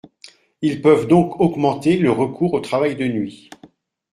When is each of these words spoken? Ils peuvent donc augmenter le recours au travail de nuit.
Ils 0.63 0.81
peuvent 0.81 1.05
donc 1.07 1.39
augmenter 1.39 1.95
le 1.99 2.09
recours 2.09 2.53
au 2.55 2.59
travail 2.59 2.95
de 2.95 3.05
nuit. 3.05 3.51